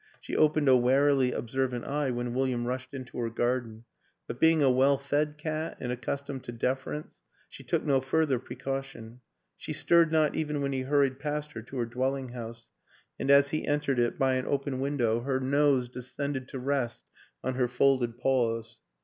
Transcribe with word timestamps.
She 0.19 0.35
opened 0.35 0.67
a 0.67 0.75
warily 0.75 1.31
observant 1.31 1.85
eye 1.85 2.09
when 2.09 2.33
William 2.33 2.65
rushed 2.65 2.91
into 2.91 3.19
her 3.19 3.29
garden; 3.29 3.83
but 4.25 4.39
being 4.39 4.63
a 4.63 4.71
well 4.71 4.97
fed 4.97 5.37
cat, 5.37 5.77
and 5.79 5.91
ac 5.91 6.01
customed 6.01 6.43
to 6.45 6.51
deference, 6.51 7.19
she 7.47 7.63
took 7.63 7.83
no 7.83 8.01
further 8.01 8.39
pre 8.39 8.55
caution. 8.55 9.21
She 9.57 9.73
stirred 9.73 10.11
not 10.11 10.33
even 10.35 10.63
when 10.63 10.73
he 10.73 10.81
hurried 10.81 11.19
past 11.19 11.51
her 11.51 11.61
to 11.61 11.77
her 11.77 11.85
dwelling 11.85 12.29
house, 12.29 12.67
and 13.19 13.29
as 13.29 13.51
he 13.51 13.67
entered 13.67 13.99
it 13.99 14.17
by 14.17 14.33
an 14.33 14.47
open 14.47 14.79
window 14.79 15.19
her 15.19 15.39
nose 15.39 15.87
descended 15.87 16.47
to 16.47 16.57
rest 16.57 17.03
on 17.43 17.53
her 17.53 17.67
folded 17.67 18.17
paws. 18.17 18.79